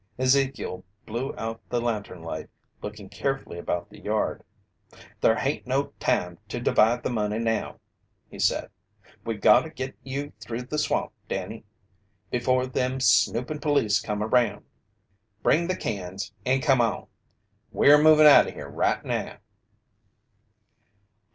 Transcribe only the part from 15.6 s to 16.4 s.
the cans